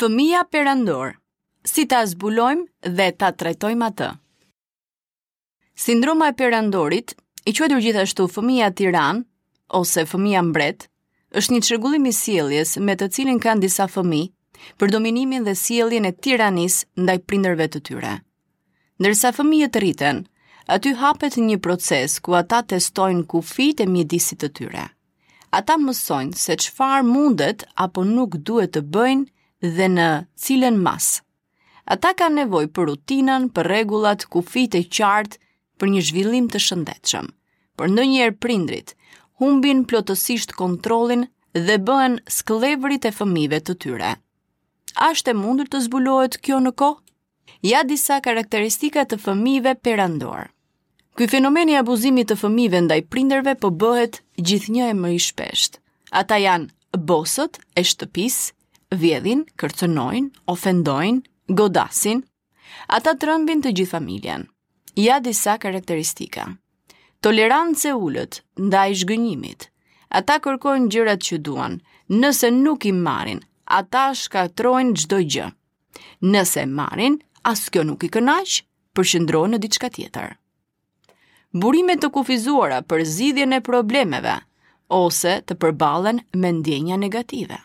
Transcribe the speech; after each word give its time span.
Fëmija 0.00 0.44
perandor, 0.48 1.10
si 1.60 1.82
ta 1.84 1.98
zbulojmë 2.08 2.88
dhe 2.96 3.06
ta 3.20 3.28
trajtojmë 3.36 3.84
atë. 3.90 4.06
Sindroma 5.84 6.30
e 6.30 6.32
perandorit, 6.40 7.12
i 7.44 7.52
që 7.58 7.66
gjithashtu 7.84 8.24
fëmija 8.32 8.70
tiran, 8.78 9.18
ose 9.80 10.06
fëmija 10.08 10.40
mbret, 10.46 10.86
është 11.36 11.52
një 11.52 11.60
çrregullim 11.68 12.06
i 12.08 12.12
sieljes 12.20 12.72
me 12.88 12.94
të 12.96 13.08
cilin 13.18 13.40
kanë 13.44 13.60
disa 13.66 13.86
fëmi 13.92 14.22
për 14.80 14.90
dominimin 14.96 15.44
dhe 15.44 15.52
sieljen 15.66 16.04
e 16.08 16.12
tiranis 16.16 16.78
ndaj 17.04 17.18
prinderve 17.28 17.66
të 17.68 17.82
tyre. 17.90 18.12
Ndërsa 19.00 19.34
fëmijët 19.36 19.76
rriten, 19.84 20.22
aty 20.78 20.94
hapet 21.04 21.36
një 21.44 21.58
proces 21.68 22.16
ku 22.24 22.32
ata 22.40 22.62
testojnë 22.72 23.26
ku 23.28 23.44
e 23.78 23.86
mjedisit 23.96 24.38
të 24.40 24.48
tyre. 24.60 24.86
Ata 25.60 25.76
mësojnë 25.76 26.34
se 26.46 26.56
qëfar 26.62 27.02
mundet 27.12 27.64
apo 27.76 28.04
nuk 28.14 28.36
duhet 28.48 28.72
të 28.72 28.80
bëjnë 28.94 29.26
dhe 29.68 29.88
në 29.92 30.04
cilën 30.40 30.76
mas. 30.80 31.20
Ata 31.90 32.14
ka 32.14 32.28
nevoj 32.32 32.66
për 32.72 32.88
rutinën, 32.90 33.48
për 33.52 33.66
regullat, 33.68 34.24
kufit 34.32 34.74
e 34.78 34.84
qartë, 34.88 35.36
për 35.80 35.88
një 35.92 36.02
zhvillim 36.08 36.48
të 36.52 36.60
shëndetshëm. 36.60 37.28
Për 37.78 37.92
në 37.94 38.04
njerë 38.10 38.36
prindrit, 38.44 38.94
humbin 39.40 39.84
plotësisht 39.88 40.54
kontrolin 40.60 41.26
dhe 41.54 41.78
bëhen 41.80 42.18
sklevrit 42.30 43.08
e 43.08 43.12
fëmive 43.16 43.60
të 43.64 43.76
tyre. 43.84 44.12
Ashtë 45.00 45.32
e 45.32 45.38
mundur 45.40 45.68
të 45.70 45.80
zbulohet 45.86 46.38
kjo 46.44 46.60
në 46.60 46.72
kohë? 46.80 47.00
Ja 47.66 47.80
disa 47.84 48.20
karakteristika 48.24 49.04
të 49.04 49.18
fëmive 49.24 49.74
perandor. 49.84 50.50
Ky 51.16 51.26
fenomen 51.28 51.68
i 51.68 51.74
abuzimit 51.76 52.28
të 52.30 52.36
fëmive 52.42 52.80
ndaj 52.86 53.00
prindërve 53.12 53.56
po 53.60 53.72
bëhet 53.82 54.20
gjithnjë 54.40 54.90
e 54.92 54.94
më 55.00 55.10
i 55.16 55.18
shpeshtë. 55.20 55.80
Ata 56.20 56.38
janë 56.40 56.70
bosët 57.10 57.58
e 57.76 57.82
shtëpisë, 57.84 58.46
vjedhin, 58.94 59.44
kërcënojnë, 59.56 60.30
ofendojnë, 60.50 61.20
godasin, 61.54 62.22
ata 62.90 63.12
të 63.14 63.28
rëmbin 63.30 63.62
të 63.62 63.72
gjithë 63.76 63.90
familjen. 63.90 64.46
Ja 64.98 65.20
disa 65.22 65.54
karakteristika. 65.62 66.48
Tolerancë 67.24 67.92
ullët, 67.94 68.40
nda 68.58 68.86
i 68.90 68.96
shgënjimit. 68.96 69.68
Ata 70.20 70.40
kërkojnë 70.42 70.90
gjërat 70.90 71.22
që 71.22 71.38
duan, 71.46 71.78
nëse 72.10 72.50
nuk 72.50 72.86
i 72.88 72.92
marin, 72.96 73.40
ata 73.66 74.08
shkatrojnë 74.18 74.96
gjdo 74.98 75.20
gjë. 75.30 75.48
Nëse 76.30 76.64
marin, 76.66 77.18
as 77.46 77.68
kjo 77.70 77.84
nuk 77.86 78.04
i 78.04 78.10
kënaq, 78.12 78.62
përqendrohen 78.96 79.54
në 79.54 79.62
diçka 79.62 79.90
tjetër. 79.94 80.34
Burime 81.52 81.96
të 81.98 82.10
kufizuara 82.14 82.80
për 82.86 83.04
zgjidhjen 83.10 83.54
e 83.56 83.60
problemeve 83.62 84.36
ose 84.94 85.38
të 85.46 85.54
përballen 85.62 86.22
me 86.34 86.50
ndjenja 86.60 86.98
negative. 86.98 87.58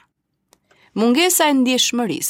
Mungesa 0.95 1.49
e 1.49 1.53
ndjeshmëris, 1.59 2.27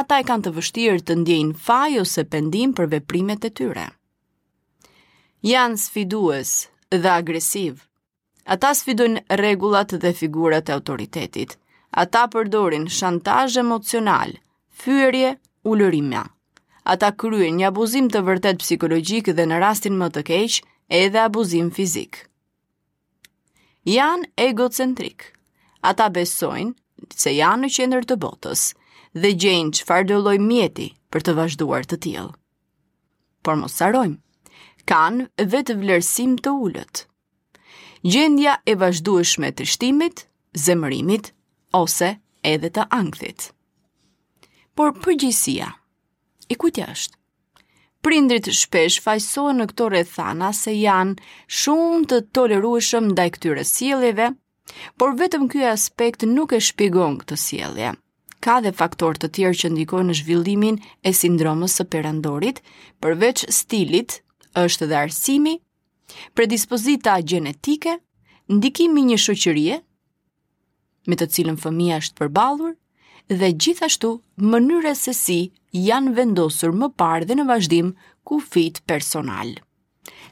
ata 0.00 0.16
e 0.18 0.24
kanë 0.26 0.42
të 0.44 0.50
vështirë 0.56 1.02
të 1.06 1.14
ndjejnë 1.20 1.58
faj 1.66 1.92
ose 2.00 2.24
pendim 2.32 2.72
për 2.74 2.88
veprimet 2.94 3.44
e 3.46 3.50
tyre. 3.60 3.84
Janë 5.46 5.78
sfidues 5.78 6.50
dhe 6.90 7.10
agresiv. 7.12 7.84
Ata 8.54 8.72
sfidojnë 8.74 9.22
regullat 9.42 9.94
dhe 10.02 10.10
figurat 10.22 10.66
e 10.66 10.74
autoritetit. 10.74 11.54
Ata 12.04 12.24
përdorin 12.34 12.88
shantaj 12.90 13.60
emocional, 13.62 14.34
fyërje, 14.82 15.30
ullërimja. 15.70 16.24
Ata 16.82 17.12
kryen 17.14 17.62
një 17.62 17.70
abuzim 17.70 18.10
të 18.10 18.24
vërtet 18.26 18.58
psikologjik 18.64 19.30
dhe 19.38 19.46
në 19.46 19.62
rastin 19.68 19.94
më 20.02 20.10
të 20.18 20.26
keq, 20.32 20.58
edhe 21.04 21.22
abuzim 21.28 21.70
fizik. 21.78 22.24
Janë 23.94 24.32
egocentrik. 24.50 25.30
Ata 25.92 26.10
besojnë 26.18 26.74
se 27.20 27.32
janë 27.34 27.64
në 27.66 27.70
qendër 27.76 28.06
të 28.10 28.16
botës 28.22 28.64
dhe 29.16 29.30
gjejnë 29.42 29.74
çfarë 29.80 30.08
do 30.10 30.18
lloj 30.24 30.36
mjeti 30.42 30.88
për 31.10 31.24
të 31.26 31.36
vazhduar 31.38 31.86
të 31.90 31.98
tillë. 32.04 32.32
Por 33.44 33.56
mos 33.58 33.78
harojmë, 33.80 34.18
kanë 34.90 35.48
vetë 35.54 35.76
vlerësim 35.80 36.36
të 36.44 36.52
ulët. 36.66 37.04
Gjendja 38.06 38.58
e 38.72 38.76
vazhdueshme 38.80 39.50
të 39.52 39.66
shtimit, 39.74 40.26
zemërimit 40.56 41.32
ose 41.76 42.14
edhe 42.48 42.68
të 42.72 42.86
ankthit. 42.96 43.50
Por 44.78 44.94
përgjësia, 45.04 45.72
i 46.48 46.54
kujtja 46.56 46.88
është? 46.94 47.16
Prindrit 48.00 48.46
shpesh 48.56 49.02
fajsojnë 49.04 49.58
në 49.60 49.64
këto 49.74 49.86
rrethana 49.92 50.52
se 50.56 50.72
janë 50.72 51.18
shumë 51.60 52.06
të 52.12 52.20
tolerueshëm 52.38 53.10
ndaj 53.12 53.26
këtyre 53.34 53.64
sjelljeve 53.68 54.30
Por 54.98 55.14
vetëm 55.18 55.46
ky 55.52 55.62
aspekt 55.70 56.24
nuk 56.28 56.52
e 56.56 56.60
shpjegon 56.66 57.14
këtë 57.20 57.36
sjellje. 57.44 57.90
Ka 58.44 58.56
dhe 58.64 58.72
faktor 58.80 59.18
të 59.20 59.28
tjerë 59.36 59.58
që 59.62 59.70
ndikojnë 59.74 60.10
në 60.10 60.16
zhvillimin 60.20 60.76
e 61.04 61.12
sindromës 61.20 61.76
së 61.78 61.86
perandorit, 61.94 62.60
përveç 63.04 63.44
stilit, 63.58 64.16
është 64.64 64.88
dhe 64.90 64.98
arsimi, 65.04 65.54
predispozita 66.34 67.18
gjenetike, 67.30 67.98
ndikimi 68.56 69.04
një 69.10 69.18
shoqërie 69.26 69.78
me 71.08 71.16
të 71.18 71.26
cilën 71.34 71.56
fëmia 71.62 72.00
është 72.02 72.18
përballur 72.22 72.74
dhe 73.30 73.52
gjithashtu 73.62 74.08
mënyra 74.52 74.92
se 74.98 75.14
si 75.18 75.38
janë 75.90 76.16
vendosur 76.18 76.74
më 76.80 76.88
parë 77.02 77.28
dhe 77.30 77.36
në 77.38 77.46
vazhdim 77.52 77.92
kufit 78.30 78.82
personal. 78.90 79.54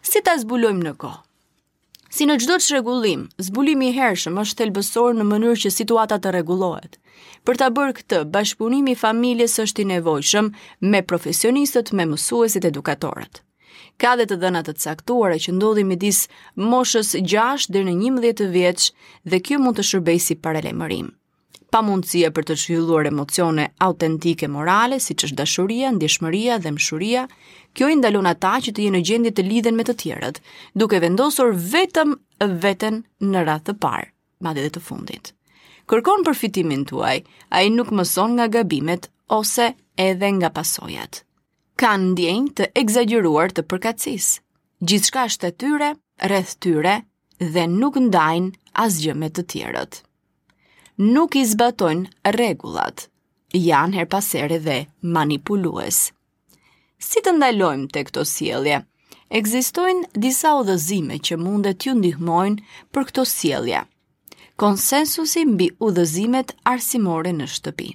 Si 0.03 0.21
ta 0.27 0.35
zbulojmë 0.43 0.85
në 0.89 0.95
kohë? 1.03 1.25
Si 2.09 2.25
në 2.25 2.39
gjdo 2.41 2.55
që 2.57 2.79
zbulimi 3.45 3.91
i 3.91 3.93
hershëm 3.99 4.39
është 4.41 4.59
thelbësor 4.63 5.17
në 5.19 5.27
mënyrë 5.29 5.59
që 5.67 5.73
situata 5.75 6.17
të 6.25 6.33
regulohet. 6.39 6.95
Për 7.45 7.59
ta 7.61 7.69
bërë 7.77 7.97
këtë, 7.99 8.23
bashkëpunimi 8.37 8.95
familjes 9.03 9.59
është 9.67 9.85
i 9.85 9.89
nevojshëm 9.93 10.49
me 10.95 11.03
profesionistët, 11.11 11.93
me 12.01 12.09
mësuesit 12.09 12.65
edukatorët. 12.71 13.43
Ka 14.01 14.15
dhe 14.17 14.25
të 14.31 14.41
dhënat 14.41 14.71
të 14.71 14.79
caktuara 14.87 15.37
që 15.37 15.55
ndodhi 15.59 15.85
midis 15.93 16.23
moshës 16.57 17.13
6 17.37 17.69
dhe 17.77 17.85
në 17.91 17.99
11 18.01 18.49
vjeç 18.57 18.89
dhe 19.29 19.43
kjo 19.45 19.61
mund 19.61 19.77
të 19.83 19.89
shërbej 19.93 20.19
si 20.31 20.39
paralajmërim 20.47 21.13
pa 21.71 21.83
mundësia 21.85 22.31
për 22.35 22.47
të 22.51 22.55
qyulluar 22.63 23.09
emocione 23.09 23.69
autentike 23.85 24.49
morale, 24.49 24.99
si 25.05 25.15
që 25.15 25.29
është 25.29 25.39
dashuria, 25.41 25.91
ndjeshmëria 25.93 26.57
dhe 26.65 26.73
mshuria, 26.77 27.27
kjo 27.77 27.89
i 27.93 27.99
ndalon 28.01 28.29
ata 28.31 28.55
që 28.65 28.73
të 28.75 28.85
jenë 28.87 28.97
në 28.97 29.03
gjendje 29.09 29.33
të 29.37 29.45
lidhen 29.49 29.77
me 29.77 29.85
të 29.85 29.95
tjerët, 30.03 30.41
duke 30.75 31.01
vendosur 31.05 31.53
vetëm 31.53 32.15
veten 32.65 33.03
në 33.29 33.45
rrath 33.45 33.69
të 33.69 33.77
parë, 33.85 34.09
madje 34.45 34.65
edhe 34.65 34.73
të 34.79 34.85
fundit. 34.89 35.33
Kërkon 35.89 36.25
përfitimin 36.27 36.87
tuaj, 36.89 37.21
ai 37.57 37.67
nuk 37.73 37.93
mëson 37.97 38.37
nga 38.39 38.49
gabimet 38.59 39.11
ose 39.33 39.71
edhe 39.97 40.29
nga 40.41 40.51
pasojat. 40.53 41.23
Kanë 41.81 42.13
ndjenjë 42.15 42.53
të 42.59 42.69
egzageruar 42.81 43.53
të 43.55 43.65
përkatësisë. 43.71 44.41
Gjithçka 44.89 45.25
është 45.31 45.47
e 45.47 45.55
tyre, 45.61 45.89
rreth 46.29 46.57
tyre 46.63 46.99
dhe 47.41 47.65
nuk 47.81 47.99
ndajnë 48.09 48.57
asgjë 48.85 49.17
me 49.21 49.29
të 49.31 49.45
tjerët 49.53 50.03
nuk 50.99 51.31
i 51.39 51.45
zbatojnë 51.47 52.11
regullat, 52.35 53.05
janë 53.55 54.01
her 54.01 54.07
pasere 54.11 54.57
dhe 54.59 54.79
manipulues. 55.17 56.09
Si 56.99 57.23
të 57.23 57.35
ndalojmë 57.37 57.87
të 57.95 58.03
këto 58.09 58.25
sielje? 58.27 58.81
Egzistojnë 59.41 60.09
disa 60.25 60.57
udhëzime 60.59 61.21
që 61.29 61.39
mundet 61.39 61.87
ju 61.87 61.95
ndihmojnë 62.01 62.65
për 62.93 63.07
këto 63.13 63.25
sielje. 63.31 63.85
Konsensusi 64.59 65.45
mbi 65.47 65.71
udhëzimet 65.91 66.51
arsimore 66.73 67.31
në 67.39 67.47
shtëpi. 67.55 67.89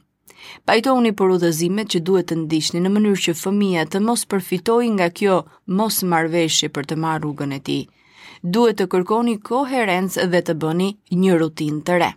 Pajtoni 0.63 1.11
për 1.19 1.35
udhëzimet 1.35 1.91
që 1.91 2.03
duhet 2.07 2.31
të 2.31 2.39
ndishtni 2.45 2.79
në 2.85 2.93
mënyrë 2.95 3.21
që 3.27 3.35
fëmija 3.41 3.83
të 3.91 4.03
mos 4.07 4.23
përfitoj 4.35 4.83
nga 4.95 5.11
kjo 5.19 5.41
mos 5.81 5.99
marveshi 6.13 6.71
për 6.77 6.87
të 6.93 7.01
marrë 7.03 7.25
rrugën 7.25 7.57
e 7.59 7.61
ti. 7.67 7.77
Duhet 8.55 8.79
të 8.79 8.87
kërkoni 8.95 9.35
koherencë 9.51 10.29
dhe 10.35 10.45
të 10.51 10.55
bëni 10.63 10.93
një 11.25 11.39
rutin 11.43 11.83
të 11.89 11.99
re. 12.05 12.13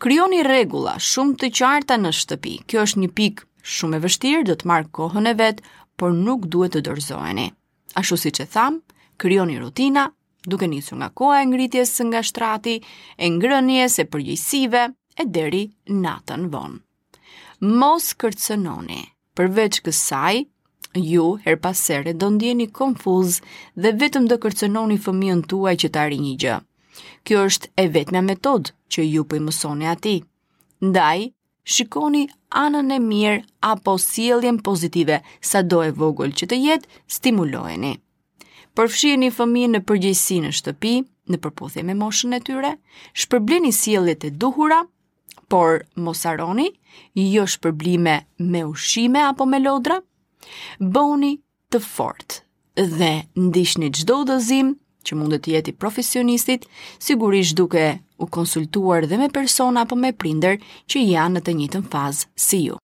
Kryoni 0.00 0.40
regula 0.46 0.94
shumë 0.96 1.34
të 1.42 1.48
qarta 1.58 1.98
në 2.00 2.10
shtëpi. 2.18 2.52
Kjo 2.70 2.84
është 2.86 3.00
një 3.00 3.08
pik 3.18 3.42
shumë 3.72 3.98
e 3.98 4.00
vështirë, 4.04 4.44
do 4.50 4.54
të 4.60 4.68
marrë 4.70 4.88
kohën 4.98 5.28
e 5.28 5.34
vetë, 5.40 5.64
por 6.00 6.14
nuk 6.20 6.46
duhet 6.54 6.72
të 6.72 6.94
A 7.12 7.50
Ashtu 8.00 8.16
si 8.22 8.30
që 8.38 8.46
thamë, 8.54 8.80
kryoni 9.20 9.58
rutina, 9.60 10.06
duke 10.48 10.66
njësu 10.72 10.96
nga 11.02 11.10
koha 11.20 11.42
e 11.42 11.46
ngritjes 11.50 11.92
nga 12.08 12.22
shtrati, 12.30 12.78
e 13.20 13.28
ngrënjes 13.28 13.98
e 13.98 14.04
përgjësive, 14.14 14.86
e 15.20 15.24
deri 15.36 15.62
natën 16.06 16.48
vonë. 16.52 16.80
Mos 17.82 18.08
kërcenoni, 18.24 19.00
përveç 19.36 19.82
kësaj, 19.84 20.40
ju 20.96 21.28
her 21.44 21.60
pasere 21.66 22.12
do 22.16 22.30
ndjeni 22.38 22.68
konfuz 22.80 23.42
dhe 23.76 23.92
vetëm 24.00 24.28
do 24.32 24.38
kërcenoni 24.46 24.96
fëmijën 25.04 25.44
tuaj 25.52 25.76
që 25.84 25.90
ta 25.92 26.06
arri 26.08 26.22
një 26.28 26.34
gjë. 26.46 26.56
Kjo 27.26 27.44
është 27.50 27.68
e 27.76 27.84
vetme 27.94 28.20
metodë 28.26 28.72
që 28.94 29.04
ju 29.06 29.24
për 29.28 29.40
po 29.40 29.44
mësoni 29.46 29.88
ati. 29.92 30.14
Ndaj, 30.90 31.24
shikoni 31.74 32.24
anën 32.64 32.92
e 32.96 33.00
mirë 33.06 33.40
apo 33.70 33.94
sieljen 34.04 34.58
pozitive 34.66 35.20
sa 35.50 35.62
do 35.70 35.82
e 35.86 35.90
vogël 36.00 36.32
që 36.40 36.48
të 36.50 36.58
jetë 36.64 37.02
stimulojeni. 37.16 37.92
Përfshirë 38.78 39.20
një 39.22 39.30
fëmi 39.38 39.64
në 39.70 39.82
përgjësi 39.90 40.40
në 40.44 40.52
shtëpi, 40.58 40.94
në 41.30 41.38
përpothje 41.44 41.84
me 41.88 41.94
moshën 42.02 42.34
e 42.36 42.40
tyre, 42.46 42.74
shpërblini 43.22 43.72
sieljet 43.76 44.24
e 44.24 44.30
duhura, 44.42 44.80
por 45.52 45.80
mosaroni, 46.06 46.68
jo 47.20 47.44
shpërblime 47.54 48.16
me 48.52 48.60
ushime 48.68 49.22
apo 49.28 49.46
me 49.52 49.58
lodra, 49.64 49.98
bëni 50.96 51.32
të 51.70 51.80
fortë 51.86 52.88
dhe 52.96 53.10
ndishni 53.46 53.90
qdo 53.98 54.22
dëzim 54.30 54.70
që 55.08 55.16
mund 55.20 55.36
të 55.44 55.52
jeti 55.56 55.74
profesionistit, 55.84 56.66
sigurisht 57.06 57.56
duke 57.62 57.86
u 58.18 58.28
konsultuar 58.38 59.08
dhe 59.14 59.18
me 59.24 59.32
persona 59.40 59.86
apo 59.86 59.96
me 60.04 60.12
prinder 60.24 60.60
që 60.92 61.08
janë 61.14 61.38
në 61.40 61.46
të 61.48 61.56
njëjtën 61.62 61.90
fazë 61.96 62.32
si 62.50 62.64
ju. 62.68 62.80